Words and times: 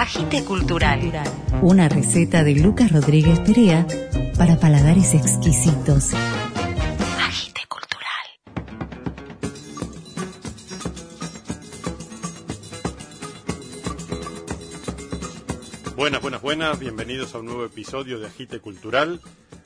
Agite 0.00 0.42
Cultural. 0.44 0.98
Una 1.60 1.86
receta 1.86 2.42
de 2.42 2.54
Lucas 2.54 2.90
Rodríguez 2.90 3.38
Perea 3.40 3.86
para 4.38 4.58
paladares 4.58 5.12
exquisitos. 5.12 6.14
Agite 7.18 7.60
Cultural. 7.68 8.26
Buenas, 15.96 16.22
buenas, 16.22 16.40
buenas, 16.40 16.78
bienvenidos 16.78 17.34
a 17.34 17.40
un 17.40 17.44
nuevo 17.44 17.66
episodio 17.66 18.18
de 18.18 18.28
Agite 18.28 18.60
Cultural 18.60 19.20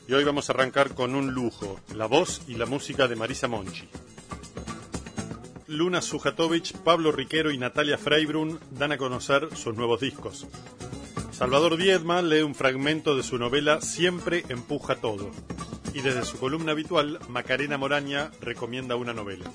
y 0.09 0.14
hoy 0.14 0.25
vamos 0.25 0.51
a 0.51 0.55
arrancar 0.55 0.96
con 0.96 1.14
un 1.14 1.30
lujo, 1.30 1.79
la 1.95 2.07
voz 2.07 2.43
y 2.48 2.57
la 2.57 2.66
música 2.66 3.07
de 3.07 3.14
Marisa 3.14 3.46
Monchi. 3.46 3.89
Luna 5.66 6.00
Sujatovic, 6.02 6.76
Pablo 6.78 7.12
Riquero 7.12 7.50
y 7.50 7.58
Natalia 7.58 7.98
Freibrun 7.98 8.58
dan 8.70 8.92
a 8.92 8.98
conocer 8.98 9.48
sus 9.56 9.74
nuevos 9.74 10.00
discos. 10.00 10.46
Salvador 11.32 11.77
Diezma 11.77 12.22
lee 12.22 12.42
un 12.42 12.55
fragmento 12.55 13.16
de 13.16 13.22
su 13.22 13.38
novela 13.38 13.80
Siempre 13.80 14.45
empuja 14.48 14.96
todo. 14.96 15.30
Y 15.92 16.00
desde 16.00 16.24
su 16.24 16.38
columna 16.38 16.72
habitual, 16.72 17.19
Macarena 17.28 17.78
Moraña 17.78 18.30
recomienda 18.41 18.96
una 18.96 19.12
novela. 19.12 19.50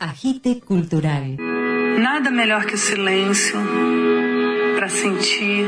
Agite 0.00 0.60
Cultural. 0.60 1.36
Nada 1.36 2.30
melhor 2.30 2.66
que 2.66 2.74
o 2.74 2.78
silêncio 2.78 3.58
para 4.74 4.88
sentir, 4.90 5.66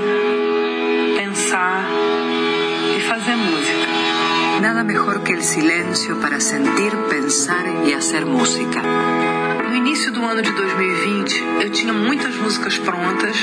pensar 1.17 1.89
e 2.97 3.01
fazer 3.01 3.37
música. 3.37 3.68
Nada 4.61 4.83
mejor 4.83 5.23
que 5.23 5.33
el 5.33 5.45
silencio 5.45 6.21
para 6.21 6.41
sentir, 6.41 6.93
pensar 7.09 7.65
y 7.87 7.93
hacer 7.93 8.27
música. 8.27 8.83
No 9.69 9.75
início 9.77 10.11
do 10.11 10.25
ano 10.25 10.43
de 10.43 10.51
2020, 10.51 11.45
eu 11.63 11.71
tinha 11.71 11.93
muitas 11.93 12.35
músicas 12.37 12.77
prontas 12.79 13.37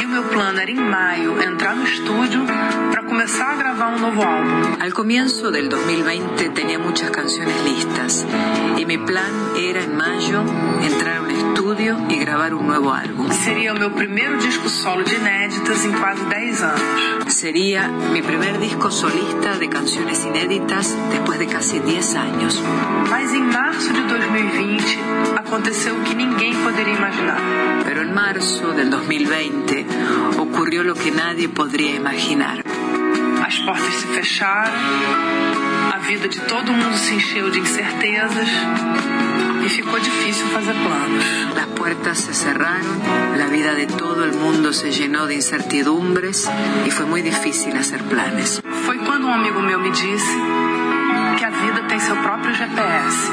e 0.00 0.04
o 0.04 0.08
meu 0.08 0.24
plano 0.24 0.60
era 0.60 0.70
em 0.70 0.74
maio 0.76 1.40
entrar 1.40 1.74
no 1.74 1.84
estúdio 1.84 2.44
para 2.90 3.02
começar 3.04 3.52
a 3.52 3.54
gravar 3.54 3.88
um 3.96 4.00
novo 4.00 4.22
álbum. 4.22 4.76
Al 4.78 4.92
comienzo 4.92 5.50
del 5.50 5.70
2020 5.70 6.50
tenía 6.50 6.78
muchas 6.78 7.10
canciones 7.10 7.56
listas 7.64 8.26
y 8.76 8.84
mi 8.84 8.98
plan 8.98 9.32
era 9.56 9.82
en 9.82 9.96
mayo 9.96 10.44
entrar 10.82 11.19
estudio 11.70 11.96
y 12.08 12.16
grabar 12.18 12.52
un 12.54 12.66
nuevo 12.66 12.92
álbum. 12.92 13.30
Seria 13.30 13.72
o 13.72 13.78
meu 13.78 13.90
primeiro 13.92 14.36
disco 14.38 14.68
solo 14.68 15.04
de 15.04 15.14
inéditas 15.14 15.84
em 15.84 15.92
quase 15.92 16.24
10 16.24 16.62
anos. 16.62 17.32
Sería 17.32 17.86
mi 17.86 18.22
primer 18.22 18.58
disco 18.58 18.90
solista 18.90 19.56
de 19.56 19.68
canciones 19.68 20.24
inéditas 20.24 20.96
después 21.10 21.38
de 21.38 21.46
casi 21.46 21.78
10 21.78 22.14
años. 22.16 22.60
Mas 23.08 23.32
em 23.32 23.44
março 23.44 23.92
de 23.92 24.02
2020 24.02 24.98
aconteceu 25.36 25.94
o 25.94 26.02
que 26.02 26.14
ninguém 26.14 26.54
poderia 26.56 26.94
imaginar. 26.94 27.38
Pero 27.84 28.02
en 28.02 28.12
marzo 28.14 28.72
del 28.72 28.90
2020 28.90 29.86
ocurrió 30.38 30.82
lo 30.82 30.94
que 30.94 31.12
nadie 31.12 31.48
podría 31.48 31.94
imaginar. 31.94 32.64
As 33.46 33.58
portas 33.60 33.94
se 33.94 34.06
fecharam, 34.08 34.74
vida 36.10 36.26
de 36.26 36.40
todo 36.40 36.72
mundo 36.72 36.96
se 36.96 37.14
encheu 37.14 37.50
de 37.50 37.60
incertezas 37.60 38.48
e 39.64 39.68
ficou 39.68 40.00
difícil 40.00 40.44
fazer 40.48 40.74
planos. 40.74 41.24
Las 41.54 41.66
puertas 41.68 42.18
se 42.18 42.34
cerraron, 42.34 42.98
la 43.38 43.46
vida 43.46 43.74
de 43.74 43.86
todo 43.86 44.24
el 44.24 44.32
mundo 44.32 44.72
se 44.72 44.90
llenó 44.90 45.28
de 45.28 45.36
incertidumbres 45.36 46.50
y 46.84 46.90
fue 46.90 47.06
muy 47.06 47.22
difícil 47.22 47.76
hacer 47.76 48.02
planes. 48.02 48.60
Foi 48.86 48.98
quando 49.06 49.28
um 49.28 49.32
amigo 49.32 49.60
meu 49.62 49.78
me 49.78 49.92
disse 49.92 50.36
que 51.38 51.44
a 51.44 51.50
vida 51.50 51.82
tem 51.86 52.00
seu 52.00 52.16
próprio 52.16 52.56
GPS 52.56 53.30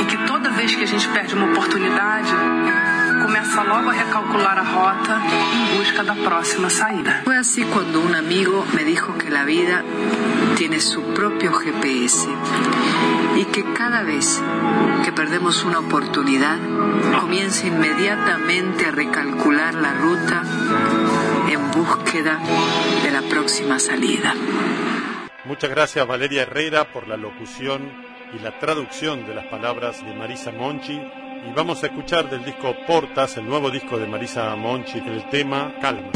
e 0.00 0.04
que 0.06 0.16
toda 0.26 0.48
vez 0.48 0.74
que 0.74 0.84
a 0.84 0.86
gente 0.86 1.06
perde 1.08 1.34
uma 1.34 1.52
oportunidade, 1.52 2.32
começa 3.22 3.62
logo 3.62 3.90
a 3.90 3.92
recalcular 3.92 4.58
a 4.58 4.62
rota 4.62 5.20
em 5.52 5.76
busca 5.76 6.02
da 6.02 6.14
próxima 6.14 6.70
saída. 6.70 7.20
Fue 7.24 7.36
así 7.36 7.62
cuando 7.64 8.00
un 8.00 8.14
amigo 8.14 8.64
me 8.72 8.84
dijo 8.84 9.18
que 9.18 9.28
la 9.28 9.44
vida 9.44 9.84
tiene 10.58 10.80
su 10.80 11.14
propio 11.14 11.52
GPS 11.52 12.26
y 13.36 13.44
que 13.44 13.62
cada 13.74 14.02
vez 14.02 14.42
que 15.04 15.12
perdemos 15.12 15.64
una 15.64 15.78
oportunidad 15.78 16.58
comienza 17.20 17.68
inmediatamente 17.68 18.86
a 18.86 18.90
recalcular 18.90 19.74
la 19.74 19.94
ruta 19.94 20.42
en 21.48 21.70
búsqueda 21.70 22.40
de 23.04 23.10
la 23.12 23.22
próxima 23.22 23.78
salida. 23.78 24.34
Muchas 25.44 25.70
gracias 25.70 26.04
Valeria 26.04 26.42
Herrera 26.42 26.92
por 26.92 27.06
la 27.06 27.16
locución 27.16 27.92
y 28.36 28.42
la 28.42 28.58
traducción 28.58 29.28
de 29.28 29.36
las 29.36 29.46
palabras 29.46 30.04
de 30.04 30.12
Marisa 30.12 30.50
Monchi. 30.50 30.94
Y 30.94 31.52
vamos 31.54 31.84
a 31.84 31.86
escuchar 31.86 32.28
del 32.28 32.44
disco 32.44 32.74
Portas, 32.84 33.36
el 33.36 33.46
nuevo 33.46 33.70
disco 33.70 33.96
de 33.96 34.08
Marisa 34.08 34.56
Monchi, 34.56 34.98
el 34.98 35.30
tema. 35.30 35.74
Calma, 35.80 36.10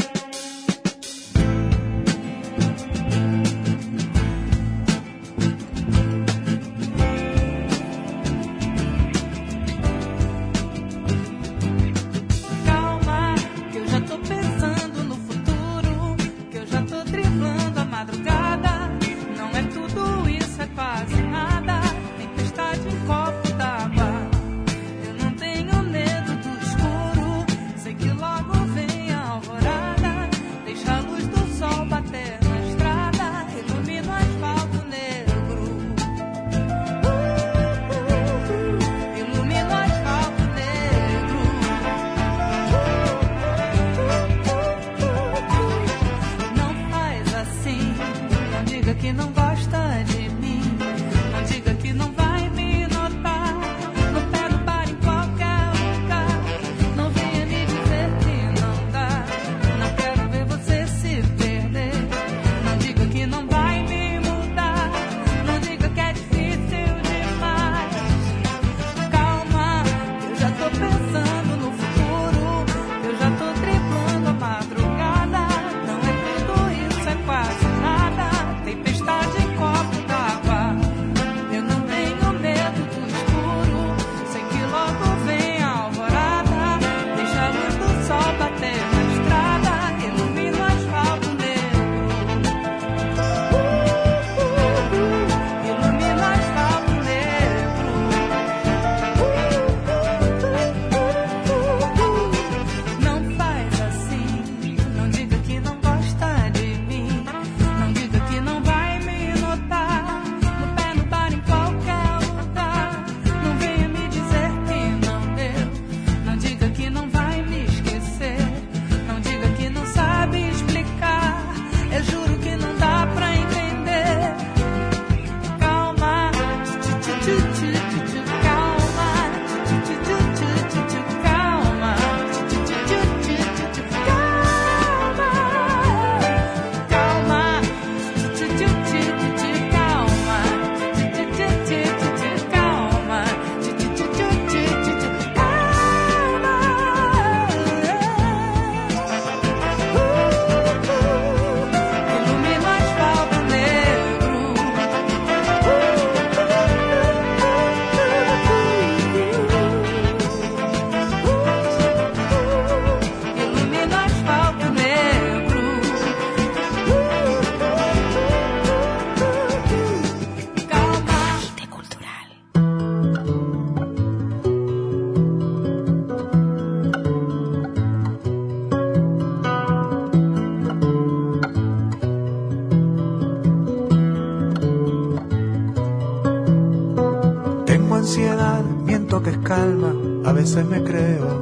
veces 190.43 190.65
me 190.65 190.83
creo 190.83 191.41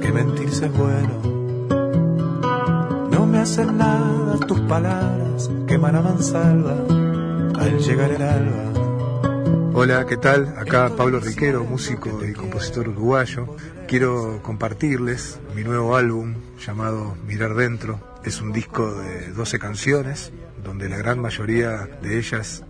que 0.00 0.12
mentirse 0.12 0.66
es 0.66 0.72
bueno. 0.72 1.20
No 3.10 3.26
me 3.26 3.38
hacen 3.38 3.76
nada 3.76 4.38
tus 4.46 4.60
palabras 4.60 5.50
que 5.66 5.74
a 5.74 5.78
mansalva 5.78 6.76
al 7.58 7.78
llegar 7.80 8.12
el 8.12 8.22
alba. 8.22 9.72
Hola, 9.74 10.06
¿qué 10.06 10.16
tal? 10.16 10.54
Acá 10.56 10.92
Pablo 10.96 11.18
Riquero, 11.18 11.64
músico 11.64 12.24
y 12.24 12.32
compositor 12.32 12.88
uruguayo. 12.90 13.56
Quiero 13.88 14.40
compartirles 14.44 15.40
mi 15.56 15.64
nuevo 15.64 15.96
álbum 15.96 16.36
llamado 16.64 17.16
Mirar 17.26 17.56
Dentro. 17.56 17.98
Es 18.24 18.40
un 18.40 18.52
disco 18.52 18.94
de 18.94 19.32
12 19.32 19.58
canciones, 19.58 20.32
donde 20.62 20.88
la 20.88 20.98
gran 20.98 21.18
mayoría 21.18 21.88
de 22.00 22.18
ellas 22.18 22.62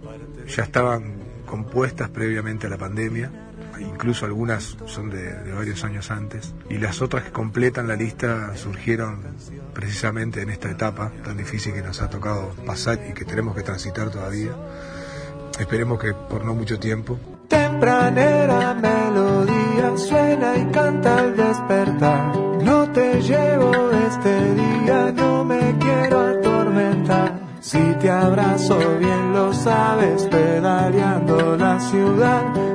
ya 0.49 0.63
estaban 0.63 1.17
compuestas 1.45 2.09
previamente 2.09 2.67
a 2.67 2.71
la 2.71 2.79
pandemia 2.79 3.50
incluso 3.81 4.27
algunas 4.27 4.77
son 4.87 5.11
de, 5.11 5.53
varios 5.53 5.85
años 5.85 6.11
antes, 6.11 6.55
y 6.69 6.79
las 6.79 7.03
otras 7.03 7.25
que 7.25 7.33
completan 7.33 7.89
la 7.89 7.97
lista 7.97 8.57
surgieron 8.57 9.21
precisamente 9.75 10.43
en 10.43 10.51
esta 10.51 10.71
etapa 10.71 11.11
tan 11.25 11.37
difícil 11.37 11.73
que 11.73 11.83
nos 11.83 12.01
ha 12.03 12.11
tocado 12.11 12.51
pasar 12.67 12.99
y 13.09 13.13
que 13.13 13.25
tenemos 13.25 13.55
que 13.55 13.63
transitar 13.63 14.11
todavía. 14.11 14.53
Esperemos 15.59 16.01
que 16.01 16.15
por 16.15 16.45
no 16.45 16.55
mucho 16.55 16.79
tiempo. 16.79 17.19
Tempranera 17.49 18.75
melodía 18.75 19.97
suena 19.97 20.57
y 20.57 20.65
canta 20.67 21.19
al 21.19 21.37
despertar. 21.37 22.37
No 22.63 22.91
te 22.93 23.21
llevo 23.21 23.73
este 23.91 24.55
día, 24.55 25.13
no 25.13 25.45
me 25.45 25.77
quiero 25.79 26.21
atormentar. 26.21 27.41
Si 27.61 27.79
te 28.01 28.11
abrazo 28.11 28.79
bien 28.99 29.33
lo 29.33 29.53
sabes, 29.53 30.23
pedaleando 30.25 31.57
la 31.57 31.79
ciudad 31.81 32.70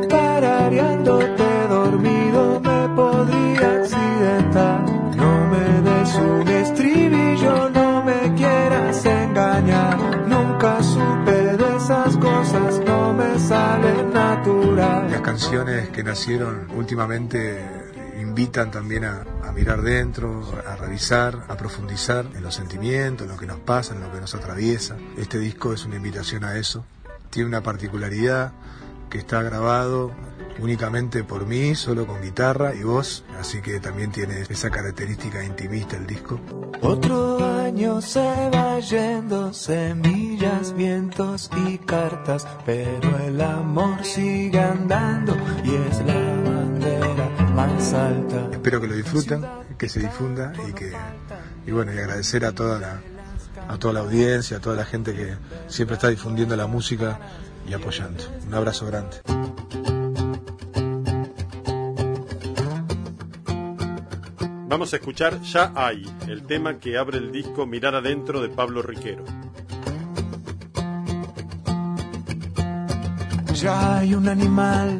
tarareándote 0.45 1.67
dormido 1.67 2.59
me 2.59 2.89
podría 2.95 3.71
accidentar. 3.81 4.85
No 5.15 5.47
me 5.47 5.81
des 5.87 6.15
un 6.15 6.47
estribillo, 6.47 7.69
no 7.71 8.03
me 8.03 8.35
quieras 8.35 9.05
engañar. 9.05 9.97
Nunca 10.27 10.83
supe 10.83 11.57
de 11.57 11.77
esas 11.77 12.17
cosas, 12.17 12.79
no 12.85 13.13
me 13.13 13.39
salen 13.39 14.13
natural. 14.13 15.11
Las 15.11 15.21
canciones 15.21 15.89
que 15.89 16.03
nacieron 16.03 16.67
últimamente 16.75 17.65
invitan 18.21 18.69
también 18.69 19.05
a, 19.05 19.23
a, 19.43 19.51
mirar 19.51 19.81
dentro, 19.81 20.43
a 20.67 20.75
revisar, 20.75 21.45
a 21.47 21.57
profundizar 21.57 22.25
en 22.35 22.43
los 22.43 22.53
sentimientos, 22.53 23.25
en 23.25 23.33
lo 23.33 23.39
que 23.39 23.47
nos 23.47 23.59
pasa, 23.59 23.95
en 23.95 24.01
lo 24.01 24.11
que 24.11 24.21
nos 24.21 24.35
atraviesa. 24.35 24.95
Este 25.17 25.39
disco 25.39 25.73
es 25.73 25.85
una 25.85 25.95
invitación 25.95 26.43
a 26.43 26.55
eso. 26.55 26.85
Tiene 27.31 27.49
una 27.49 27.61
particularidad 27.61 28.53
que 29.15 29.21
está 29.21 29.41
grabado 29.43 30.11
únicamente 30.59 31.23
por 31.23 31.47
mí, 31.47 31.73
solo 31.73 32.05
con 32.05 32.21
guitarra 32.21 32.75
y 32.75 32.83
voz, 32.83 33.23
así 33.39 33.61
que 33.61 33.79
también 33.79 34.11
tiene 34.11 34.41
esa 34.41 34.69
característica 34.69 35.41
intimista 35.41 35.95
el 35.95 36.05
disco. 36.05 36.37
Otro 36.81 37.37
año 37.61 38.01
se 38.01 38.19
va 38.53 38.77
yendo, 38.81 39.53
semillas, 39.53 40.73
vientos 40.73 41.49
y 41.65 41.77
cartas, 41.77 42.45
pero 42.65 43.17
el 43.19 43.39
amor 43.39 44.03
sigue 44.03 44.59
andando 44.59 45.33
y 45.63 45.75
es 45.75 46.05
la 46.05 46.51
bandera 46.51 47.29
más 47.53 47.93
alta. 47.93 48.49
Espero 48.51 48.81
que 48.81 48.87
lo 48.87 48.95
disfruten, 48.95 49.45
que 49.77 49.87
se 49.87 50.01
difunda 50.01 50.51
y 50.67 50.73
que 50.73 50.91
y 51.65 51.71
bueno, 51.71 51.93
y 51.93 51.99
agradecer 51.99 52.43
a 52.43 52.51
toda 52.51 52.79
la 52.79 53.01
a 53.69 53.77
toda 53.77 53.93
la 53.93 53.99
audiencia, 54.01 54.57
a 54.57 54.59
toda 54.59 54.75
la 54.75 54.85
gente 54.85 55.13
que 55.13 55.37
siempre 55.67 55.95
está 55.95 56.09
difundiendo 56.09 56.57
la 56.57 56.67
música 56.67 57.17
y 57.67 57.73
apoyando. 57.73 58.23
Un 58.47 58.53
abrazo 58.53 58.85
grande. 58.85 59.17
Vamos 64.67 64.91
a 64.93 64.97
escuchar 64.97 65.41
Ya 65.41 65.71
hay, 65.75 66.05
el 66.27 66.43
tema 66.43 66.79
que 66.79 66.97
abre 66.97 67.17
el 67.17 67.31
disco 67.31 67.65
Mirar 67.65 67.95
adentro 67.95 68.41
de 68.41 68.49
Pablo 68.49 68.81
Riquero. 68.81 69.23
Ya 73.53 73.99
hay 73.99 74.13
un 74.15 74.27
animal 74.27 74.99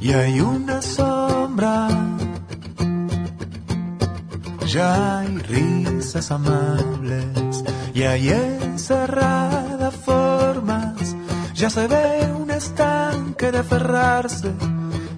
y 0.00 0.12
hay 0.12 0.40
una 0.40 0.82
sombra. 0.82 1.88
Ya 4.66 5.20
hay 5.20 5.38
risas 5.38 6.30
amables 6.30 7.64
y 7.94 8.02
hay 8.02 8.28
encerradas 8.28 9.69
formas. 9.69 9.69
Ya 11.60 11.68
se 11.68 11.86
ve 11.86 12.32
un 12.42 12.50
estanque 12.50 13.52
de 13.52 13.58
aferrarse 13.58 14.50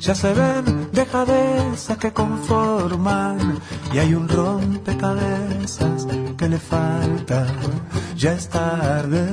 ya 0.02 0.16
se 0.16 0.34
ven 0.34 0.88
dejadezas 0.90 1.96
que 1.96 2.12
conforman 2.12 3.60
y 3.92 3.98
hay 3.98 4.14
un 4.14 4.28
rompecabezas 4.28 6.08
que 6.36 6.48
le 6.48 6.58
falta, 6.58 7.46
ya 8.16 8.32
es 8.32 8.48
tarde. 8.48 9.24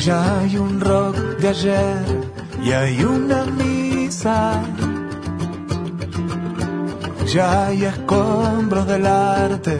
Ya 0.00 0.40
hay 0.40 0.56
un 0.56 0.80
rock 0.80 1.16
de 1.42 1.48
ayer 1.48 2.30
y 2.64 2.72
hay 2.72 3.04
una 3.04 3.44
misa. 3.44 4.62
Ya 7.34 7.66
hay 7.66 7.84
escombros 7.84 8.86
del 8.86 9.04
arte 9.04 9.76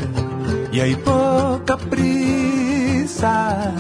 y 0.73 0.81
hay 0.81 0.97
poca 0.97 1.77
prisa. 1.77 3.73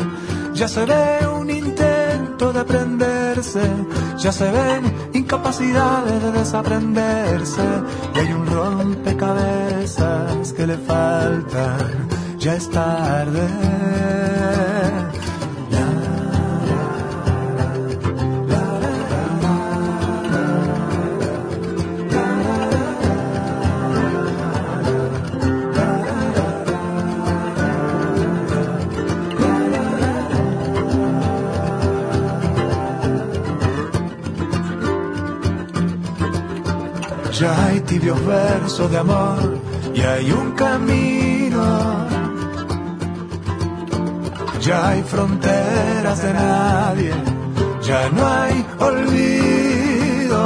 Ya 0.55 0.69
se 0.69 0.87
ve 0.87 1.27
un 1.27 1.51
intento 1.51 2.53
de 2.53 2.61
aprenderse, 2.61 3.63
ya 4.17 4.31
se 4.31 4.49
ven 4.49 4.85
incapacidades 5.13 6.23
de 6.23 6.31
desaprenderse 6.31 7.65
y 8.15 8.19
hay 8.21 8.33
un 8.33 8.47
rompecabezas 8.47 10.53
que 10.53 10.69
le 10.69 10.79
faltan, 10.79 12.09
ya 12.39 12.55
es 12.55 12.71
tarde. 12.71 14.24
Tibios 37.95 38.27
versos 38.27 38.91
de 38.91 38.99
amor 38.99 39.39
y 39.95 40.01
hay 40.01 40.33
un 40.33 40.51
camino. 40.53 42.07
Ya 44.61 44.89
hay 44.89 45.03
fronteras 45.03 46.23
de 46.23 46.33
nadie, 46.33 47.13
ya 47.83 48.09
no 48.11 48.27
hay 48.27 48.67
olvido. 48.81 50.41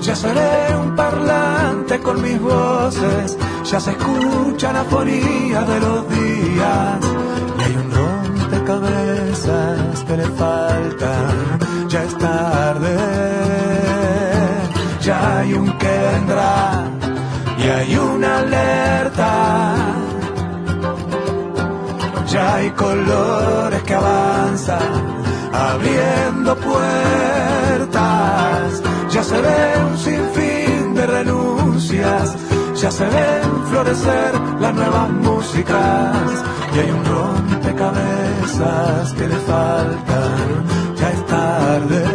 Ya 0.00 0.16
seré 0.16 0.74
un 0.82 0.96
parlante 0.96 2.00
con 2.00 2.20
mis 2.20 2.40
voces, 2.40 3.38
ya 3.70 3.78
se 3.78 3.92
escuchan 3.92 4.74
afonías 4.74 5.68
de 5.68 5.80
los 5.86 6.08
días. 6.08 6.98
Y 7.58 7.62
hay 7.62 7.76
un 7.82 7.88
rompecabezas 7.98 10.02
que 10.04 10.16
le 10.16 10.26
faltan, 10.40 11.60
ya 11.88 12.02
es 12.02 12.18
tarde 12.18 13.59
ya 15.10 15.18
hay 15.38 15.50
un 15.54 15.66
que 15.82 15.94
vendrá 16.06 16.56
y 17.58 17.62
hay 17.76 17.90
una 17.96 18.30
alerta. 18.44 19.32
Ya 22.32 22.44
hay 22.54 22.68
colores 22.70 23.82
que 23.82 23.94
avanzan, 23.94 24.92
abriendo 25.52 26.50
puertas. 26.68 28.68
Ya 29.14 29.22
se 29.24 29.38
ve 29.46 29.60
un 29.88 29.96
sinfín 29.98 30.94
de 30.94 31.04
renuncias, 31.18 32.36
ya 32.80 32.90
se 32.92 33.06
ven 33.16 33.50
florecer 33.70 34.32
las 34.60 34.72
nuevas 34.74 35.10
músicas. 35.10 36.44
Y 36.74 36.76
hay 36.82 36.90
un 36.98 37.04
rompecabezas 37.04 39.12
que 39.16 39.26
le 39.26 39.38
faltan, 39.50 40.64
ya 41.00 41.08
es 41.10 41.26
tarde. 41.26 42.09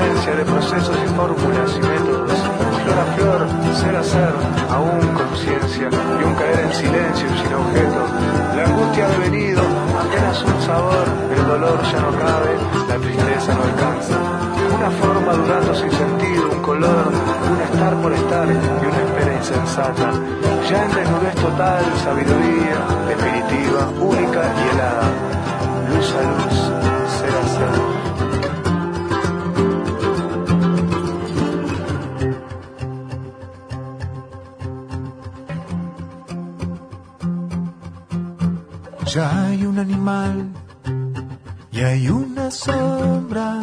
Ausencia 0.00 0.34
de 0.34 0.44
procesos 0.44 0.96
y 1.04 1.08
fórmulas 1.14 1.70
y 1.76 1.80
métodos, 1.80 2.32
flor 2.82 2.98
a 2.98 3.06
flor, 3.16 3.40
ser 3.76 3.96
a 3.96 4.02
ser, 4.02 4.34
aún 4.70 5.00
conciencia, 5.14 5.88
y 5.90 6.24
un 6.24 6.34
caer 6.34 6.60
en 6.60 6.72
silencio 6.72 7.28
sin 7.28 7.54
objeto, 7.54 8.00
la 8.56 8.64
angustia 8.64 9.06
ha 9.06 9.08
devenido, 9.10 9.62
apenas 10.00 10.42
un 10.42 10.62
sabor, 10.62 11.06
el 11.36 11.46
dolor 11.46 11.78
ya 11.92 12.00
no 12.00 12.10
cabe, 12.18 12.52
la 12.88 12.96
tristeza 12.96 13.54
no 13.54 13.62
alcanza, 13.62 14.16
una 14.74 14.90
forma 14.90 15.32
durando 15.34 15.74
sin 15.74 15.90
sentido, 15.90 16.50
un 16.50 16.62
color, 16.62 17.06
un 17.52 17.60
estar 17.60 17.94
por 18.00 18.12
estar 18.12 18.48
y 18.48 18.86
una 18.86 19.00
insensata. 19.40 20.12
Ya 20.68 20.84
en 20.84 20.92
desnudez 20.94 21.34
total, 21.36 21.84
sabiduría 22.04 22.78
definitiva, 23.08 23.88
única 24.00 24.42
y 24.56 24.68
helada. 24.68 25.08
Luz 25.88 26.14
a 26.14 26.22
luz, 26.30 26.56
ser 27.16 27.34
a 27.34 27.48
ser. 27.48 28.09
Ya 39.14 39.46
hay 39.46 39.66
un 39.66 39.76
animal 39.76 40.52
y 41.72 41.80
hay 41.80 42.08
una 42.08 42.48
sombra. 42.48 43.60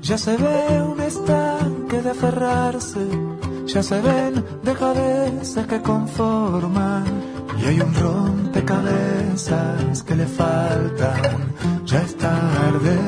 Ya 0.00 0.16
se 0.16 0.36
ve 0.36 0.82
un 0.82 1.00
estanque 1.00 2.00
de 2.00 2.10
aferrarse, 2.10 3.04
ya 3.66 3.82
se 3.82 4.00
ven 4.00 4.44
de 4.62 4.72
cabezas 4.72 5.66
que 5.66 5.82
conforman. 5.82 7.06
Y 7.60 7.64
hay 7.66 7.80
un 7.80 7.92
rompecabezas 7.92 10.04
que 10.04 10.14
le 10.14 10.26
faltan, 10.26 11.54
ya 11.86 12.02
es 12.02 12.16
tarde. 12.16 13.07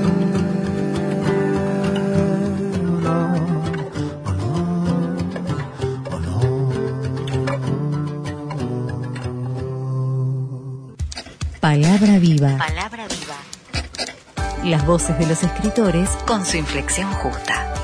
Palabra 12.01 12.19
viva. 12.19 12.57
Palabra 12.57 13.07
viva. 13.09 13.37
Las 14.65 14.87
voces 14.87 15.19
de 15.19 15.27
los 15.27 15.43
escritores 15.43 16.09
Con 16.27 16.47
su 16.47 16.57
inflexión 16.57 17.13
justa. 17.13 17.75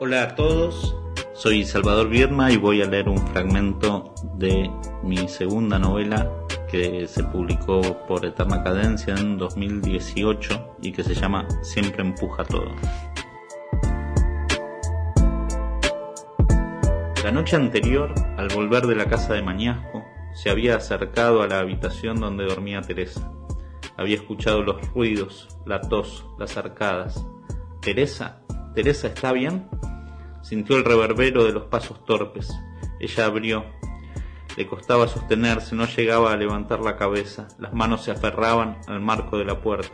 Hola 0.00 0.22
a 0.22 0.34
todos, 0.34 0.96
soy 1.34 1.66
Salvador 1.66 2.08
Vierma 2.08 2.50
y 2.50 2.56
voy 2.56 2.80
a 2.80 2.86
leer 2.86 3.10
un 3.10 3.18
fragmento 3.28 4.14
de 4.38 4.70
mi 5.02 5.28
segunda 5.28 5.78
novela 5.78 6.30
que 6.72 7.06
se 7.06 7.22
publicó 7.22 7.82
por 8.08 8.24
Eterna 8.24 8.64
Cadencia 8.64 9.14
en 9.14 9.36
2018 9.36 10.76
y 10.80 10.90
que 10.90 11.04
se 11.04 11.14
llama 11.14 11.46
Siempre 11.60 12.02
empuja 12.02 12.44
todo. 12.44 12.74
La 17.22 17.30
noche 17.30 17.56
anterior, 17.56 18.14
al 18.38 18.48
volver 18.48 18.86
de 18.86 18.94
la 18.94 19.04
casa 19.04 19.34
de 19.34 19.42
Mañasco, 19.42 20.02
se 20.32 20.48
había 20.48 20.76
acercado 20.76 21.42
a 21.42 21.46
la 21.46 21.58
habitación 21.58 22.18
donde 22.18 22.44
dormía 22.44 22.80
Teresa. 22.80 23.30
Había 23.98 24.16
escuchado 24.16 24.62
los 24.62 24.80
ruidos, 24.94 25.48
la 25.66 25.82
tos, 25.82 26.26
las 26.38 26.56
arcadas. 26.56 27.22
Teresa, 27.82 28.40
Teresa, 28.74 29.08
¿está 29.08 29.32
bien? 29.32 29.68
Sintió 30.40 30.78
el 30.78 30.86
reverbero 30.86 31.44
de 31.44 31.52
los 31.52 31.64
pasos 31.64 32.02
torpes. 32.06 32.50
Ella 32.98 33.26
abrió. 33.26 33.66
Le 34.56 34.66
costaba 34.66 35.08
sostenerse, 35.08 35.74
no 35.74 35.86
llegaba 35.86 36.32
a 36.32 36.36
levantar 36.36 36.80
la 36.80 36.96
cabeza. 36.96 37.48
Las 37.58 37.72
manos 37.72 38.04
se 38.04 38.10
aferraban 38.10 38.78
al 38.86 39.00
marco 39.00 39.38
de 39.38 39.44
la 39.44 39.60
puerta. 39.60 39.92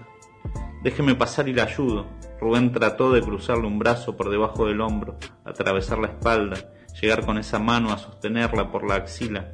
Déjeme 0.82 1.14
pasar 1.14 1.48
y 1.48 1.52
la 1.52 1.64
ayudo. 1.64 2.06
Rubén 2.40 2.72
trató 2.72 3.12
de 3.12 3.20
cruzarle 3.20 3.66
un 3.66 3.78
brazo 3.78 4.16
por 4.16 4.30
debajo 4.30 4.66
del 4.66 4.80
hombro, 4.80 5.16
atravesar 5.44 5.98
la 5.98 6.08
espalda, 6.08 6.56
llegar 7.00 7.26
con 7.26 7.38
esa 7.38 7.58
mano 7.58 7.92
a 7.92 7.98
sostenerla 7.98 8.70
por 8.70 8.86
la 8.86 8.96
axila. 8.96 9.52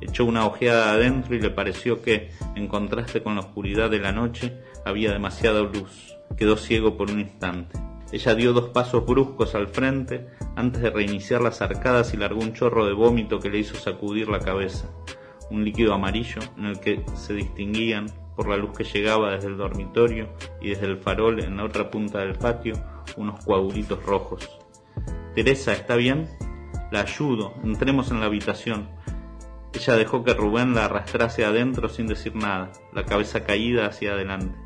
Echó 0.00 0.24
una 0.24 0.46
ojeada 0.46 0.92
adentro 0.92 1.34
y 1.34 1.40
le 1.40 1.50
pareció 1.50 2.02
que, 2.02 2.30
en 2.54 2.68
contraste 2.68 3.22
con 3.22 3.34
la 3.34 3.42
oscuridad 3.42 3.90
de 3.90 4.00
la 4.00 4.12
noche, 4.12 4.60
había 4.84 5.12
demasiada 5.12 5.60
luz. 5.62 6.16
Quedó 6.36 6.56
ciego 6.56 6.96
por 6.96 7.10
un 7.10 7.20
instante. 7.20 7.78
Ella 8.12 8.34
dio 8.34 8.52
dos 8.52 8.68
pasos 8.70 9.04
bruscos 9.04 9.54
al 9.54 9.68
frente 9.68 10.28
antes 10.56 10.82
de 10.82 10.90
reiniciar 10.90 11.40
las 11.40 11.62
arcadas 11.62 12.14
y 12.14 12.16
largó 12.16 12.40
un 12.40 12.52
chorro 12.52 12.86
de 12.86 12.92
vómito 12.92 13.40
que 13.40 13.50
le 13.50 13.58
hizo 13.58 13.74
sacudir 13.76 14.28
la 14.28 14.40
cabeza. 14.40 14.88
Un 15.50 15.64
líquido 15.64 15.94
amarillo 15.94 16.40
en 16.56 16.66
el 16.66 16.80
que 16.80 17.04
se 17.14 17.34
distinguían, 17.34 18.06
por 18.36 18.48
la 18.48 18.56
luz 18.56 18.76
que 18.76 18.84
llegaba 18.84 19.32
desde 19.32 19.48
el 19.48 19.56
dormitorio 19.56 20.28
y 20.60 20.70
desde 20.70 20.86
el 20.86 20.98
farol 20.98 21.40
en 21.40 21.56
la 21.56 21.64
otra 21.64 21.90
punta 21.90 22.18
del 22.20 22.34
patio, 22.34 22.74
unos 23.16 23.44
coagulitos 23.44 24.02
rojos. 24.04 24.58
Teresa, 25.34 25.72
¿está 25.72 25.96
bien? 25.96 26.28
La 26.90 27.00
ayudo, 27.00 27.54
entremos 27.62 28.10
en 28.10 28.20
la 28.20 28.26
habitación. 28.26 28.88
Ella 29.72 29.96
dejó 29.96 30.22
que 30.22 30.34
Rubén 30.34 30.74
la 30.74 30.84
arrastrase 30.84 31.44
adentro 31.44 31.88
sin 31.88 32.06
decir 32.06 32.36
nada, 32.36 32.70
la 32.92 33.04
cabeza 33.04 33.44
caída 33.44 33.86
hacia 33.86 34.12
adelante, 34.12 34.56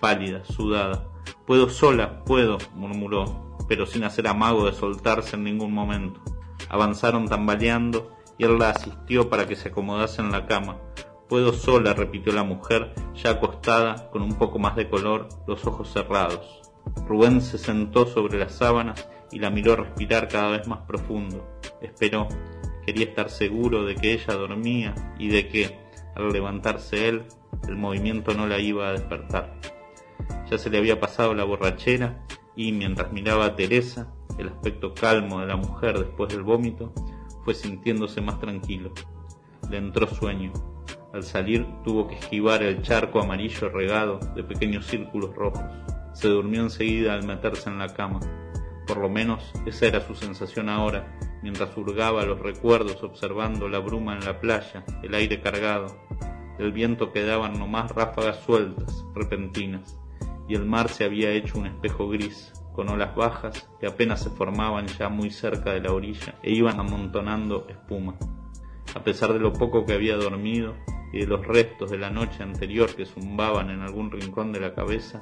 pálida, 0.00 0.44
sudada. 0.44 1.09
Puedo 1.46 1.68
sola, 1.68 2.24
puedo, 2.24 2.58
murmuró, 2.74 3.56
pero 3.68 3.86
sin 3.86 4.04
hacer 4.04 4.28
amago 4.28 4.66
de 4.66 4.72
soltarse 4.72 5.36
en 5.36 5.44
ningún 5.44 5.72
momento. 5.72 6.20
Avanzaron 6.68 7.28
tambaleando 7.28 8.10
y 8.38 8.44
él 8.44 8.58
la 8.58 8.70
asistió 8.70 9.28
para 9.28 9.46
que 9.46 9.56
se 9.56 9.68
acomodase 9.68 10.22
en 10.22 10.32
la 10.32 10.46
cama. 10.46 10.78
Puedo 11.28 11.52
sola, 11.52 11.94
repitió 11.94 12.32
la 12.32 12.42
mujer, 12.42 12.92
ya 13.14 13.30
acostada, 13.30 14.10
con 14.10 14.22
un 14.22 14.34
poco 14.34 14.58
más 14.58 14.74
de 14.76 14.88
color, 14.88 15.28
los 15.46 15.64
ojos 15.66 15.92
cerrados. 15.92 16.60
Rubén 17.06 17.40
se 17.40 17.58
sentó 17.58 18.06
sobre 18.06 18.38
las 18.38 18.52
sábanas 18.52 19.08
y 19.30 19.38
la 19.38 19.50
miró 19.50 19.76
respirar 19.76 20.28
cada 20.28 20.50
vez 20.50 20.66
más 20.66 20.80
profundo. 20.80 21.46
Esperó. 21.80 22.28
Quería 22.84 23.04
estar 23.04 23.30
seguro 23.30 23.84
de 23.84 23.94
que 23.94 24.14
ella 24.14 24.34
dormía 24.34 24.94
y 25.18 25.28
de 25.28 25.48
que, 25.48 25.78
al 26.16 26.32
levantarse 26.32 27.08
él, 27.08 27.24
el 27.68 27.76
movimiento 27.76 28.34
no 28.34 28.46
la 28.46 28.58
iba 28.58 28.88
a 28.88 28.92
despertar. 28.92 29.54
Ya 30.50 30.58
se 30.58 30.68
le 30.68 30.78
había 30.78 30.98
pasado 30.98 31.32
la 31.34 31.44
borrachera 31.44 32.26
y, 32.56 32.72
mientras 32.72 33.12
miraba 33.12 33.46
a 33.46 33.56
Teresa, 33.56 34.12
el 34.36 34.48
aspecto 34.48 34.94
calmo 34.94 35.40
de 35.40 35.46
la 35.46 35.56
mujer 35.56 35.98
después 35.98 36.32
del 36.32 36.42
vómito, 36.42 36.92
fue 37.44 37.54
sintiéndose 37.54 38.20
más 38.20 38.40
tranquilo. 38.40 38.92
Le 39.70 39.76
entró 39.76 40.08
sueño. 40.08 40.52
Al 41.12 41.22
salir 41.22 41.66
tuvo 41.84 42.08
que 42.08 42.16
esquivar 42.16 42.62
el 42.62 42.82
charco 42.82 43.20
amarillo 43.20 43.68
regado 43.68 44.18
de 44.34 44.42
pequeños 44.42 44.86
círculos 44.86 45.34
rojos. 45.34 45.62
Se 46.14 46.28
durmió 46.28 46.62
enseguida 46.62 47.14
al 47.14 47.26
meterse 47.26 47.70
en 47.70 47.78
la 47.78 47.94
cama. 47.94 48.20
Por 48.86 48.98
lo 48.98 49.08
menos 49.08 49.52
esa 49.66 49.86
era 49.86 50.00
su 50.00 50.16
sensación 50.16 50.68
ahora, 50.68 51.16
mientras 51.42 51.76
hurgaba 51.76 52.24
los 52.24 52.40
recuerdos 52.40 53.02
observando 53.04 53.68
la 53.68 53.78
bruma 53.78 54.14
en 54.14 54.24
la 54.24 54.40
playa, 54.40 54.84
el 55.02 55.14
aire 55.14 55.40
cargado. 55.40 55.86
Del 56.58 56.72
viento 56.72 57.12
quedaban 57.12 57.58
nomás 57.58 57.90
ráfagas 57.92 58.40
sueltas, 58.44 59.04
repentinas, 59.14 59.99
y 60.50 60.56
el 60.56 60.66
mar 60.66 60.88
se 60.88 61.04
había 61.04 61.30
hecho 61.30 61.60
un 61.60 61.66
espejo 61.66 62.08
gris, 62.08 62.52
con 62.72 62.88
olas 62.88 63.14
bajas 63.14 63.68
que 63.78 63.86
apenas 63.86 64.20
se 64.20 64.30
formaban 64.30 64.88
ya 64.88 65.08
muy 65.08 65.30
cerca 65.30 65.72
de 65.72 65.80
la 65.80 65.92
orilla 65.92 66.34
e 66.42 66.50
iban 66.50 66.80
amontonando 66.80 67.68
espuma. 67.68 68.16
A 68.96 69.04
pesar 69.04 69.32
de 69.32 69.38
lo 69.38 69.52
poco 69.52 69.86
que 69.86 69.92
había 69.92 70.16
dormido 70.16 70.74
y 71.12 71.20
de 71.20 71.26
los 71.28 71.46
restos 71.46 71.92
de 71.92 71.98
la 71.98 72.10
noche 72.10 72.42
anterior 72.42 72.92
que 72.96 73.06
zumbaban 73.06 73.70
en 73.70 73.82
algún 73.82 74.10
rincón 74.10 74.52
de 74.52 74.58
la 74.58 74.74
cabeza, 74.74 75.20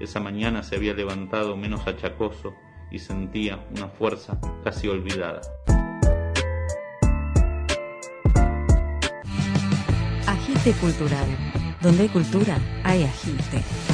esa 0.00 0.20
mañana 0.20 0.62
se 0.62 0.76
había 0.76 0.94
levantado 0.94 1.54
menos 1.54 1.86
achacoso 1.86 2.54
y 2.90 2.98
sentía 2.98 3.66
una 3.76 3.88
fuerza 3.88 4.40
casi 4.64 4.88
olvidada. 4.88 5.42
Agite 10.26 10.72
Cultural. 10.80 11.28
Donde 11.82 12.04
hay 12.04 12.08
cultura, 12.08 12.56
hay 12.84 13.02
agite. 13.02 13.91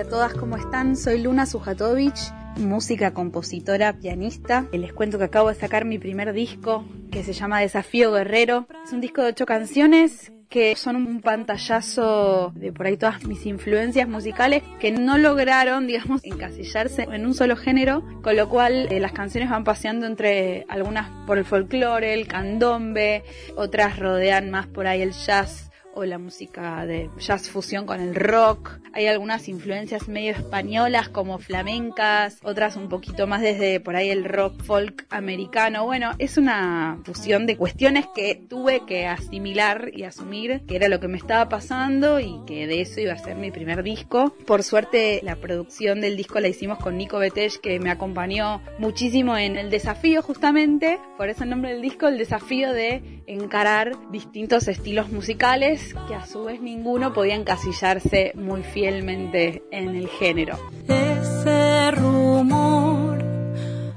A 0.00 0.04
todas, 0.04 0.32
¿cómo 0.32 0.56
están? 0.56 0.96
Soy 0.96 1.20
Luna 1.20 1.44
Sujatovich, 1.44 2.32
música, 2.56 3.12
compositora, 3.12 3.92
pianista. 3.98 4.66
Les 4.72 4.94
cuento 4.94 5.18
que 5.18 5.24
acabo 5.24 5.50
de 5.50 5.56
sacar 5.56 5.84
mi 5.84 5.98
primer 5.98 6.32
disco 6.32 6.86
que 7.10 7.22
se 7.22 7.34
llama 7.34 7.60
Desafío 7.60 8.10
Guerrero. 8.10 8.66
Es 8.82 8.94
un 8.94 9.02
disco 9.02 9.20
de 9.20 9.28
ocho 9.28 9.44
canciones 9.44 10.32
que 10.48 10.74
son 10.74 10.96
un 10.96 11.20
pantallazo 11.20 12.50
de 12.54 12.72
por 12.72 12.86
ahí 12.86 12.96
todas 12.96 13.24
mis 13.24 13.44
influencias 13.44 14.08
musicales 14.08 14.62
que 14.78 14.90
no 14.90 15.18
lograron, 15.18 15.86
digamos, 15.86 16.24
encasillarse 16.24 17.02
en 17.02 17.26
un 17.26 17.34
solo 17.34 17.56
género, 17.56 18.02
con 18.22 18.36
lo 18.36 18.48
cual 18.48 18.90
eh, 18.90 19.00
las 19.00 19.12
canciones 19.12 19.50
van 19.50 19.64
paseando 19.64 20.06
entre 20.06 20.64
algunas 20.70 21.10
por 21.26 21.36
el 21.36 21.44
folclore, 21.44 22.14
el 22.14 22.26
candombe, 22.26 23.22
otras 23.54 23.98
rodean 23.98 24.50
más 24.50 24.66
por 24.66 24.86
ahí 24.86 25.02
el 25.02 25.12
jazz 25.12 25.69
o 25.94 26.04
la 26.04 26.18
música 26.18 26.86
de 26.86 27.10
jazz 27.18 27.48
fusión 27.50 27.86
con 27.86 28.00
el 28.00 28.14
rock. 28.14 28.78
Hay 28.92 29.06
algunas 29.06 29.48
influencias 29.48 30.08
medio 30.08 30.32
españolas 30.32 31.08
como 31.08 31.38
flamencas, 31.38 32.38
otras 32.42 32.76
un 32.76 32.88
poquito 32.88 33.26
más 33.26 33.42
desde 33.42 33.80
por 33.80 33.96
ahí 33.96 34.10
el 34.10 34.24
rock 34.24 34.62
folk 34.62 35.06
americano. 35.10 35.84
Bueno, 35.84 36.12
es 36.18 36.38
una 36.38 36.98
fusión 37.04 37.46
de 37.46 37.56
cuestiones 37.56 38.06
que 38.14 38.34
tuve 38.34 38.84
que 38.86 39.06
asimilar 39.06 39.90
y 39.92 40.04
asumir 40.04 40.62
que 40.66 40.76
era 40.76 40.88
lo 40.88 41.00
que 41.00 41.08
me 41.08 41.18
estaba 41.18 41.48
pasando 41.48 42.20
y 42.20 42.40
que 42.46 42.66
de 42.66 42.80
eso 42.80 43.00
iba 43.00 43.12
a 43.12 43.18
ser 43.18 43.36
mi 43.36 43.50
primer 43.50 43.82
disco. 43.82 44.34
Por 44.46 44.62
suerte 44.62 45.20
la 45.22 45.36
producción 45.36 46.00
del 46.00 46.16
disco 46.16 46.40
la 46.40 46.48
hicimos 46.48 46.78
con 46.78 46.96
Nico 46.96 47.18
Betech 47.18 47.60
que 47.60 47.80
me 47.80 47.90
acompañó 47.90 48.60
muchísimo 48.78 49.36
en 49.36 49.56
el 49.56 49.70
desafío 49.70 50.22
justamente, 50.22 50.98
por 51.16 51.28
eso 51.28 51.44
el 51.44 51.50
nombre 51.50 51.72
del 51.72 51.82
disco, 51.82 52.08
el 52.08 52.18
desafío 52.18 52.72
de 52.72 53.22
encarar 53.26 53.92
distintos 54.10 54.68
estilos 54.68 55.10
musicales 55.10 55.79
que 56.06 56.14
a 56.14 56.26
su 56.26 56.44
vez 56.44 56.60
ninguno 56.60 57.12
podía 57.12 57.34
encasillarse 57.34 58.32
muy 58.34 58.62
fielmente 58.62 59.62
en 59.70 59.94
el 59.96 60.08
género. 60.08 60.58
Ese 60.88 61.90
rumor 61.92 63.18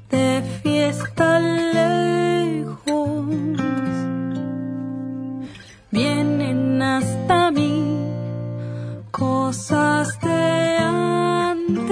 de 0.10 0.42
fiesta 0.62 1.40
lejos 1.40 3.26
vienen 5.92 6.82
hasta 6.82 7.52
mí 7.52 7.98
cosas 9.12 10.20
de 10.22 10.78
antes. 10.78 11.88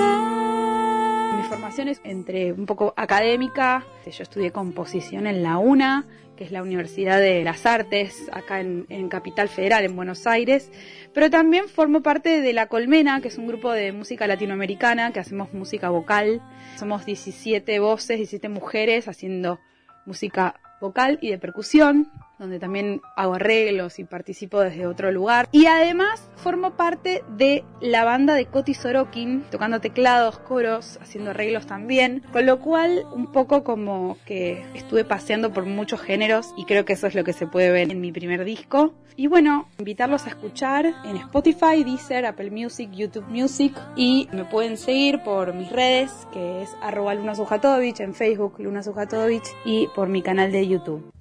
Mi 1.38 1.44
formación 1.50 1.88
es 1.88 2.02
entre 2.04 2.52
un 2.54 2.66
poco 2.66 2.94
académica, 2.98 3.86
yo 4.06 4.24
estudié 4.24 4.52
composición 4.52 5.28
en 5.28 5.44
la 5.44 5.58
UNA, 5.58 6.06
que 6.42 6.46
es 6.46 6.52
la 6.52 6.64
Universidad 6.64 7.20
de 7.20 7.44
las 7.44 7.68
Artes, 7.68 8.28
acá 8.32 8.62
en, 8.62 8.88
en, 8.90 9.10
Capital 9.10 9.48
Federal, 9.48 9.86
en 9.86 9.96
Buenos 9.96 10.26
Aires, 10.26 10.72
pero 11.14 11.30
también 11.30 11.68
formo 11.68 12.02
parte 12.02 12.42
de 12.42 12.52
La 12.52 12.66
Colmena, 12.66 13.22
que 13.22 13.28
es 13.28 13.38
un 13.38 13.46
grupo 13.46 13.72
de 13.72 13.92
música 13.92 14.26
latinoamericana, 14.26 15.14
que 15.14 15.20
hacemos 15.20 15.54
música 15.54 15.92
vocal. 15.92 16.42
Somos 16.78 17.06
17 17.06 17.78
voces, 17.78 18.18
17 18.18 18.50
mujeres 18.50 19.08
haciendo 19.08 19.60
música 20.08 20.60
vocal 20.82 21.20
y 21.22 21.30
de 21.30 21.38
percusión, 21.38 22.12
donde 22.42 22.60
también 22.60 23.02
hago 23.16 23.36
arreglos 23.36 24.00
y 24.00 24.04
participo 24.04 24.60
desde 24.60 24.88
otro 24.88 25.12
lugar. 25.12 25.48
Y 25.52 25.68
además 25.68 26.28
formo 26.38 26.72
parte 26.72 27.24
de 27.38 27.64
la 27.80 28.04
banda 28.04 28.34
de 28.34 28.48
Coti 28.48 28.74
Sorokin, 28.74 29.44
tocando 29.52 29.80
teclados, 29.80 30.40
coros, 30.40 30.98
haciendo 31.02 31.30
arreglos 31.30 31.68
también, 31.68 32.24
con 32.34 32.48
lo 32.48 32.60
cual 32.60 33.06
un 33.14 33.32
poco 33.32 33.64
como 33.64 34.18
que 34.26 34.66
estuve 34.74 35.06
paseando 35.06 35.54
por 35.54 35.68
muchos 35.68 36.02
géneros 36.02 36.54
y 36.58 36.66
creo 36.66 36.84
que 36.84 36.94
eso 36.94 37.06
es 37.06 37.14
lo 37.14 37.24
que 37.24 37.34
se 37.34 37.46
puede 37.46 37.72
ver 37.72 37.92
en 37.92 38.02
mi 38.02 38.12
primer 38.12 38.44
disco. 38.44 38.96
Y 39.16 39.28
bueno, 39.28 39.68
invitarlos 39.78 40.26
a 40.26 40.30
escuchar 40.30 40.88
en 41.06 41.18
Spotify, 41.18 41.84
Deezer, 41.84 42.26
Apple 42.26 42.50
Music, 42.50 42.90
YouTube 42.92 43.28
Music 43.28 43.78
y 43.96 44.28
me 44.34 44.46
pueden 44.46 44.78
seguir 44.78 45.22
por 45.22 45.54
mis 45.54 45.72
redes, 45.72 46.12
que 46.34 46.64
es 46.64 46.76
arroba 46.82 47.14
Luna 47.14 47.36
Sujatovich, 47.36 48.00
en 48.00 48.16
Facebook 48.16 48.56
Luna 48.58 48.82
Sujatovich 48.82 49.48
y 49.64 49.88
por 49.94 50.08
mi 50.08 50.24
canal 50.24 50.52
de 50.52 50.68
YouTube. 50.68 51.12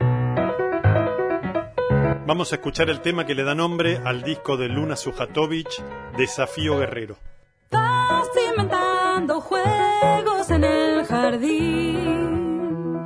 Vamos 2.30 2.52
a 2.52 2.54
escuchar 2.54 2.88
el 2.90 3.00
tema 3.00 3.26
que 3.26 3.34
le 3.34 3.42
da 3.42 3.56
nombre 3.56 4.00
al 4.04 4.22
disco 4.22 4.56
de 4.56 4.68
Luna 4.68 4.94
Sujatovich, 4.94 5.82
Desafío 6.16 6.78
Guerrero. 6.78 7.16
Estás 7.64 8.28
inventando 8.52 9.40
juegos 9.40 10.48
en 10.50 10.62
el 10.62 11.04
jardín, 11.06 12.98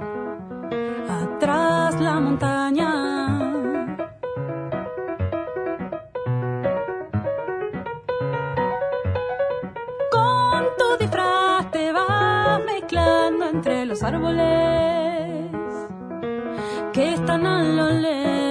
atrás 1.08 1.98
la 2.02 2.20
montaña. 2.20 3.38
Con 10.10 10.64
tu 10.76 10.98
disfraz 11.00 11.70
te 11.70 11.92
vas 11.92 12.62
mezclando 12.66 13.48
entre 13.48 13.86
los 13.86 14.02
árboles 14.02 15.50
que 16.92 17.14
están 17.14 17.46
a 17.46 17.62
lo 17.62 17.88
lejos. 17.88 18.43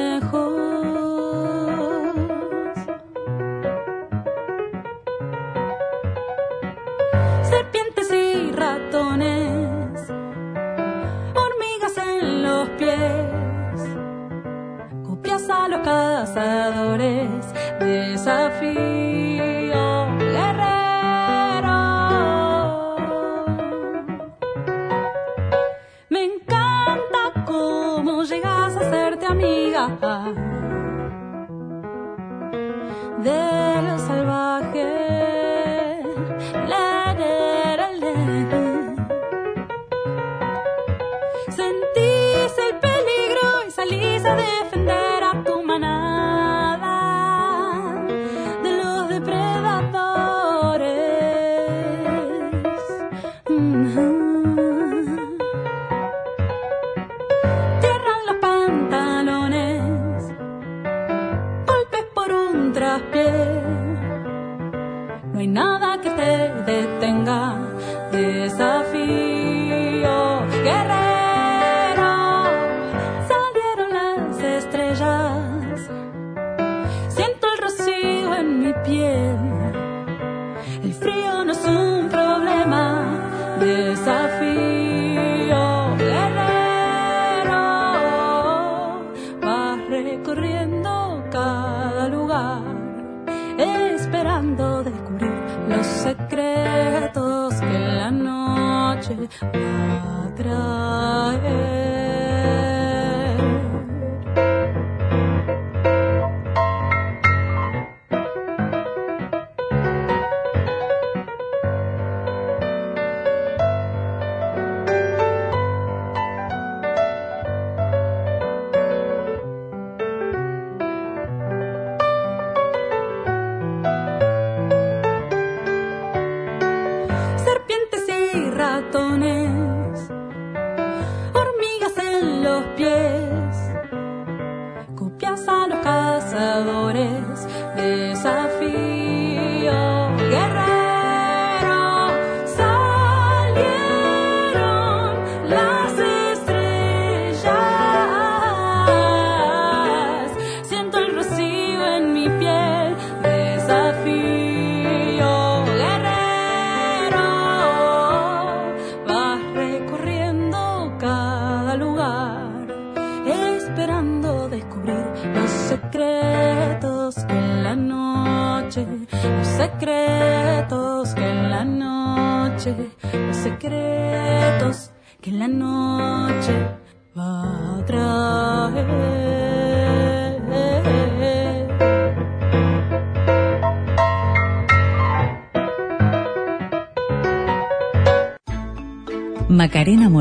Esperando 93.57 94.83
descubrir 94.83 95.31
los 95.67 95.85
secretos 95.85 97.53
que 97.55 97.79
la 97.79 98.11
noche 98.11 99.15
va. 99.43 100.13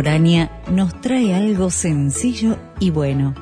Moraña 0.02 0.50
nos 0.68 1.00
trae 1.00 1.32
algo 1.32 1.70
sencillo 1.70 2.56
y 2.80 2.90
bueno. 2.90 3.36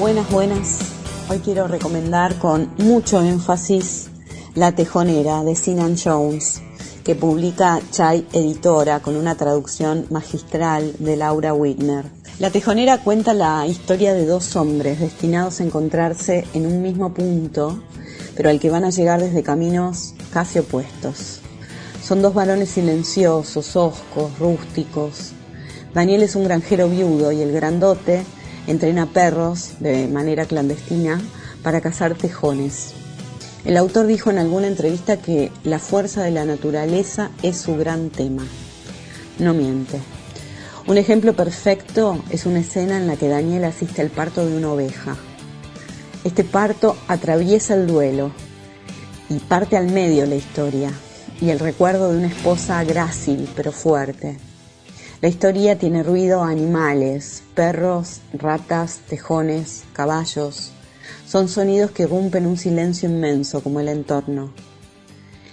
Buenas, 0.00 0.28
buenas. 0.32 0.78
Hoy 1.30 1.38
quiero 1.38 1.68
recomendar 1.68 2.36
con 2.40 2.68
mucho 2.78 3.22
énfasis 3.22 4.10
La 4.56 4.72
Tejonera 4.72 5.44
de 5.44 5.54
Sinan 5.54 5.94
Jones, 5.96 6.60
que 7.04 7.14
publica 7.14 7.78
Chai 7.92 8.26
Editora 8.32 8.98
con 8.98 9.14
una 9.14 9.36
traducción 9.36 10.06
magistral 10.10 10.96
de 10.98 11.16
Laura 11.16 11.54
Whitner. 11.54 12.17
La 12.38 12.50
Tejonera 12.50 12.98
cuenta 12.98 13.34
la 13.34 13.66
historia 13.66 14.14
de 14.14 14.24
dos 14.24 14.54
hombres 14.54 15.00
destinados 15.00 15.58
a 15.58 15.64
encontrarse 15.64 16.46
en 16.54 16.66
un 16.66 16.82
mismo 16.82 17.12
punto, 17.12 17.82
pero 18.36 18.48
al 18.48 18.60
que 18.60 18.70
van 18.70 18.84
a 18.84 18.90
llegar 18.90 19.20
desde 19.20 19.42
caminos 19.42 20.14
casi 20.32 20.60
opuestos. 20.60 21.40
Son 22.00 22.22
dos 22.22 22.34
varones 22.34 22.68
silenciosos, 22.68 23.74
hoscos, 23.74 24.38
rústicos. 24.38 25.32
Daniel 25.92 26.22
es 26.22 26.36
un 26.36 26.44
granjero 26.44 26.88
viudo 26.88 27.32
y 27.32 27.42
el 27.42 27.50
grandote 27.50 28.22
entrena 28.68 29.06
perros 29.06 29.72
de 29.80 30.06
manera 30.06 30.44
clandestina 30.44 31.20
para 31.64 31.80
cazar 31.80 32.14
tejones. 32.14 32.92
El 33.64 33.76
autor 33.76 34.06
dijo 34.06 34.30
en 34.30 34.38
alguna 34.38 34.68
entrevista 34.68 35.16
que 35.16 35.50
la 35.64 35.80
fuerza 35.80 36.22
de 36.22 36.30
la 36.30 36.44
naturaleza 36.44 37.32
es 37.42 37.56
su 37.56 37.76
gran 37.76 38.10
tema. 38.10 38.46
No 39.40 39.54
miente. 39.54 39.98
Un 40.88 40.96
ejemplo 40.96 41.34
perfecto 41.34 42.18
es 42.30 42.46
una 42.46 42.60
escena 42.60 42.96
en 42.96 43.06
la 43.06 43.16
que 43.16 43.28
Daniel 43.28 43.64
asiste 43.64 44.00
al 44.00 44.08
parto 44.08 44.46
de 44.46 44.56
una 44.56 44.72
oveja. 44.72 45.18
Este 46.24 46.44
parto 46.44 46.96
atraviesa 47.08 47.74
el 47.74 47.86
duelo 47.86 48.32
y 49.28 49.38
parte 49.38 49.76
al 49.76 49.88
medio 49.88 50.24
la 50.24 50.36
historia 50.36 50.90
y 51.42 51.50
el 51.50 51.58
recuerdo 51.58 52.10
de 52.10 52.16
una 52.16 52.28
esposa 52.28 52.82
grácil 52.84 53.50
pero 53.54 53.70
fuerte. 53.70 54.38
La 55.20 55.28
historia 55.28 55.76
tiene 55.76 56.02
ruido 56.02 56.42
a 56.42 56.48
animales, 56.48 57.42
perros, 57.54 58.22
ratas, 58.32 59.00
tejones, 59.10 59.84
caballos. 59.92 60.70
Son 61.26 61.48
sonidos 61.48 61.90
que 61.90 62.06
rompen 62.06 62.46
un 62.46 62.56
silencio 62.56 63.10
inmenso 63.10 63.62
como 63.62 63.80
el 63.80 63.88
entorno. 63.88 64.54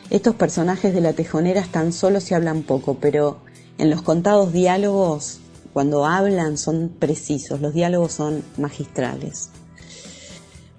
Estos 0.09 0.35
personajes 0.35 0.93
de 0.93 1.01
la 1.01 1.11
tejonera 1.11 1.59
están 1.59 1.91
solos 1.91 2.31
y 2.31 2.35
hablan 2.35 2.63
poco, 2.63 2.99
pero 3.01 3.44
en 3.77 3.89
los 3.89 4.01
contados 4.01 4.53
diálogos, 4.53 5.39
cuando 5.73 6.05
hablan, 6.05 6.57
son 6.57 6.89
precisos, 6.97 7.59
los 7.59 7.73
diálogos 7.73 8.13
son 8.13 8.43
magistrales. 8.57 9.49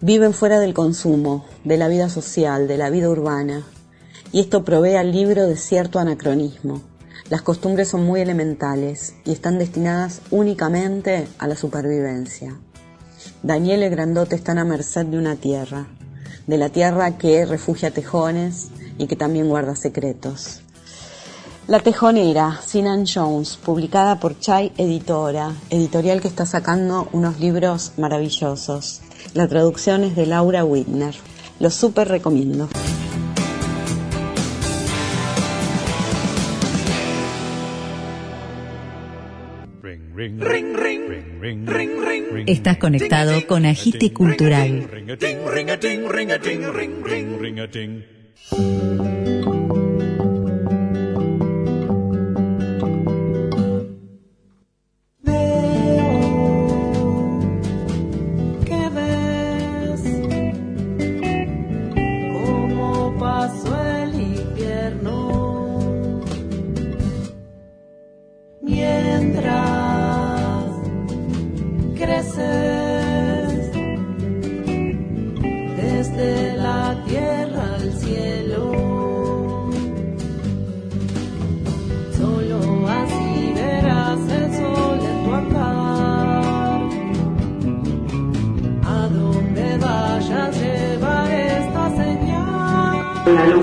Viven 0.00 0.32
fuera 0.32 0.58
del 0.58 0.72
consumo, 0.72 1.44
de 1.64 1.76
la 1.76 1.88
vida 1.88 2.08
social, 2.08 2.66
de 2.68 2.78
la 2.78 2.90
vida 2.90 3.10
urbana, 3.10 3.66
y 4.32 4.40
esto 4.40 4.64
provee 4.64 4.96
al 4.96 5.12
libro 5.12 5.46
de 5.46 5.56
cierto 5.56 5.98
anacronismo. 5.98 6.82
Las 7.28 7.42
costumbres 7.42 7.88
son 7.88 8.04
muy 8.04 8.20
elementales 8.20 9.14
y 9.24 9.32
están 9.32 9.58
destinadas 9.58 10.20
únicamente 10.30 11.26
a 11.38 11.48
la 11.48 11.56
supervivencia. 11.56 12.58
Daniel 13.42 13.82
el 13.82 13.90
Grandote 13.90 14.36
están 14.36 14.58
a 14.58 14.64
merced 14.64 15.06
de 15.06 15.18
una 15.18 15.36
tierra, 15.36 15.86
de 16.46 16.58
la 16.58 16.68
tierra 16.68 17.18
que 17.18 17.44
refugia 17.44 17.90
tejones 17.90 18.68
y 18.98 19.06
que 19.06 19.16
también 19.16 19.48
guarda 19.48 19.76
secretos. 19.76 20.62
La 21.68 21.80
Tejonera, 21.80 22.60
Sinan 22.64 23.04
Jones, 23.12 23.56
publicada 23.56 24.20
por 24.20 24.38
Chai 24.38 24.70
Editora, 24.78 25.52
editorial 25.68 26.20
que 26.20 26.28
está 26.28 26.46
sacando 26.46 27.08
unos 27.10 27.40
libros 27.40 27.94
maravillosos. 27.96 29.00
La 29.34 29.48
traducción 29.48 30.04
es 30.04 30.14
de 30.14 30.26
Laura 30.26 30.64
Whitner. 30.64 31.16
Lo 31.58 31.70
súper 31.70 32.06
recomiendo. 32.06 32.68
Estás 42.46 42.76
conectado 42.76 43.44
con 43.48 43.66
Agite 43.66 44.12
Cultural. 44.12 44.88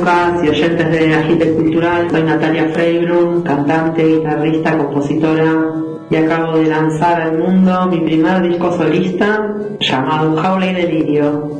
Y 0.03 0.49
oyentes 0.49 0.91
de 0.91 1.15
Agite 1.15 1.53
Cultural, 1.53 2.11
soy 2.11 2.23
Natalia 2.23 2.67
Freibrun, 2.73 3.41
cantante, 3.41 4.05
guitarrista, 4.05 4.77
compositora 4.77 5.71
y 6.09 6.15
acabo 6.17 6.57
de 6.57 6.65
lanzar 6.65 7.21
al 7.21 7.37
mundo 7.37 7.87
mi 7.89 8.01
primer 8.01 8.41
disco 8.41 8.73
solista 8.73 9.55
llamado 9.79 10.35
Jaula 10.35 10.65
y 10.65 10.73
Delirio. 10.73 11.51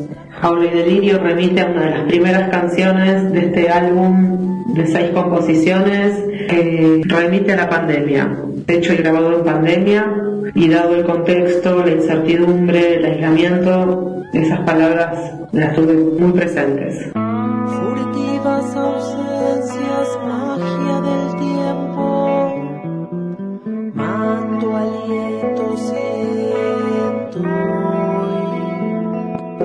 Jaula 0.41 0.65
y 0.65 0.75
Delirio 0.75 1.19
remite 1.19 1.61
a 1.61 1.67
una 1.67 1.85
de 1.85 1.89
las 1.91 2.01
primeras 2.01 2.49
canciones 2.49 3.31
de 3.31 3.39
este 3.45 3.69
álbum 3.69 4.65
de 4.73 4.87
seis 4.87 5.11
composiciones 5.11 6.13
que 6.49 7.01
remite 7.05 7.53
a 7.53 7.55
la 7.55 7.69
pandemia. 7.69 8.39
Hecho 8.67 8.91
y 8.91 8.97
grabado 8.97 9.37
en 9.37 9.45
pandemia 9.45 10.05
y 10.53 10.67
dado 10.67 10.95
el 10.95 11.05
contexto, 11.05 11.81
la 11.85 11.91
incertidumbre, 11.91 12.95
el 12.97 13.05
aislamiento, 13.05 14.21
esas 14.33 14.59
palabras 14.59 15.31
las 15.53 15.73
tuve 15.75 15.93
muy 15.93 16.33
presentes. 16.33 17.13
Furtivas 18.43 18.75
ausencias, 18.75 20.19
magia 20.27 20.99
del 20.99 21.35
tiempo. 21.39 22.05
Mando 23.93 24.75
aliento, 24.75 25.77
siento. 25.77 27.39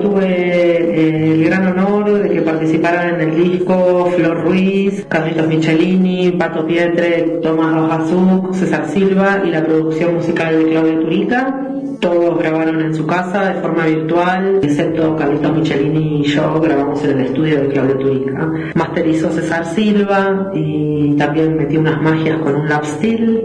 Tuve 0.01 0.25
eh, 0.25 1.31
el 1.33 1.43
gran 1.43 1.67
honor 1.67 2.23
de 2.23 2.29
que 2.29 2.41
participaran 2.41 3.15
en 3.15 3.29
el 3.29 3.35
disco 3.43 4.09
Flor 4.15 4.45
Ruiz, 4.45 5.05
Carlitos 5.09 5.47
Michelini, 5.47 6.31
Pato 6.31 6.65
Pietre, 6.65 7.39
Tomás 7.41 7.75
Rojazuc, 7.75 8.53
César 8.53 8.87
Silva 8.87 9.41
y 9.45 9.49
la 9.49 9.65
producción 9.65 10.15
musical 10.15 10.57
de 10.57 10.69
Claudia 10.69 10.99
Turica. 11.01 11.69
Todos 11.99 12.39
grabaron 12.39 12.79
en 12.81 12.95
su 12.95 13.05
casa 13.05 13.53
de 13.53 13.61
forma 13.61 13.85
virtual, 13.85 14.59
excepto 14.63 15.15
Carlitos 15.17 15.53
Michelini 15.57 16.21
y 16.21 16.23
yo 16.23 16.59
grabamos 16.61 17.03
en 17.03 17.19
el 17.19 17.25
estudio 17.25 17.61
de 17.61 17.67
Claudia 17.67 17.97
Turica. 17.97 18.51
Masterizó 18.75 19.31
César 19.31 19.65
Silva 19.65 20.51
y 20.53 21.15
también 21.17 21.57
metió 21.57 21.79
unas 21.81 22.01
magias 22.01 22.37
con 22.39 22.55
un 22.55 22.69
lap 22.69 22.85
steel. 22.85 23.43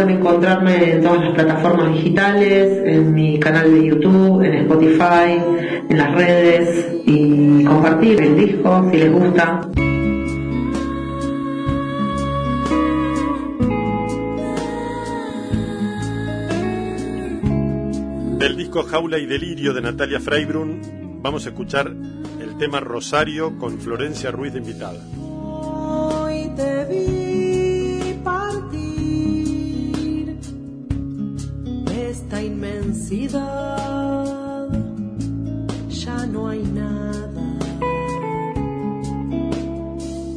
Pueden 0.00 0.16
encontrarme 0.16 0.92
en 0.92 1.02
todas 1.02 1.20
las 1.20 1.34
plataformas 1.34 1.92
digitales, 1.94 2.82
en 2.86 3.12
mi 3.12 3.38
canal 3.38 3.70
de 3.70 3.86
YouTube, 3.86 4.42
en 4.42 4.54
Spotify, 4.54 5.38
en 5.90 5.98
las 5.98 6.14
redes 6.14 7.02
y 7.04 7.64
compartir 7.64 8.22
el 8.22 8.36
disco 8.36 8.88
si 8.90 8.96
les 8.96 9.12
gusta. 9.12 9.60
Del 18.38 18.56
disco 18.56 18.84
Jaula 18.84 19.18
y 19.18 19.26
Delirio 19.26 19.74
de 19.74 19.82
Natalia 19.82 20.18
Freibrun 20.18 21.20
vamos 21.22 21.44
a 21.44 21.50
escuchar 21.50 21.88
el 22.40 22.56
tema 22.56 22.80
Rosario 22.80 23.58
con 23.58 23.78
Florencia 23.78 24.30
Ruiz 24.30 24.54
de 24.54 24.60
invitada. 24.60 24.98
Hoy 25.18 26.50
te 26.56 26.84
vi 26.86 27.19
inmensidad, 32.60 33.48
ya 35.88 36.26
no 36.26 36.48
hay 36.48 36.62
nada. 36.62 37.58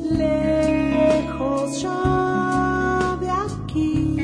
Lejos 0.09 1.81
ya 1.81 3.17
de 3.19 3.29
aquí, 3.29 4.15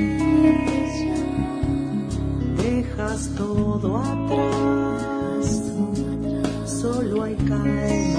dejas 2.63 3.29
todo 3.35 3.97
atrás, 3.97 5.62
solo 6.65 7.23
hay 7.23 7.35
calma. 7.35 8.18